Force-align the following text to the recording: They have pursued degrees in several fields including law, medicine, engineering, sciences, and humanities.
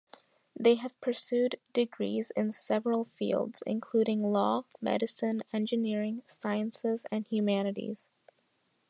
They 0.59 0.73
have 0.77 0.99
pursued 0.99 1.57
degrees 1.73 2.31
in 2.35 2.53
several 2.53 3.03
fields 3.03 3.61
including 3.67 4.31
law, 4.31 4.65
medicine, 4.81 5.43
engineering, 5.53 6.23
sciences, 6.25 7.05
and 7.11 7.27
humanities. 7.27 8.07